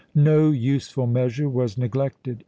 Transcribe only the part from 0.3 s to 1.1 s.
useful